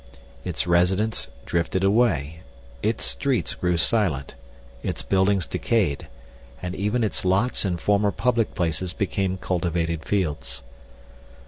Its 0.43 0.65
residents 0.65 1.27
drifted 1.45 1.83
away, 1.83 2.41
its 2.81 3.05
streets 3.05 3.53
grew 3.53 3.77
silent, 3.77 4.33
its 4.81 5.03
buildings 5.03 5.45
decayed, 5.45 6.07
and 6.59 6.73
even 6.73 7.03
its 7.03 7.23
lots 7.23 7.65
and 7.65 7.79
former 7.79 8.09
public 8.09 8.55
places 8.55 8.93
became 8.93 9.37
cultivated 9.37 10.03
fields. 10.03 10.63